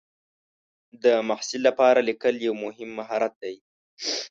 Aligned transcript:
د 1.03 1.05
محصل 1.27 1.61
لپاره 1.67 1.99
لیکل 2.09 2.35
یو 2.47 2.53
مهم 2.65 2.89
مهارت 2.99 3.33
دی. 3.43 3.55